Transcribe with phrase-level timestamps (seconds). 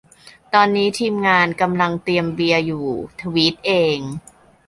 [0.53, 2.87] ตอนนี้ทีมงานกำลังเตรียมเบียร์อยู่
[3.21, 3.97] ทวีตเอง